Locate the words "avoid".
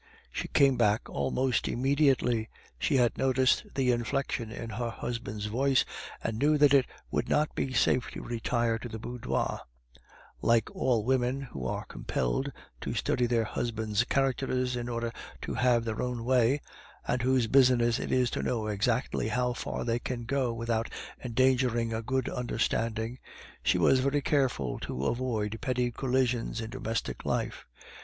25.05-25.59